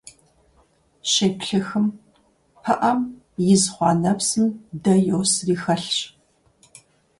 [1.11, 1.85] Щеплъыхым,
[2.63, 2.99] пыӀэм
[3.53, 4.47] из хъуа нэпсым
[4.83, 5.97] дэ йосри хэлъщ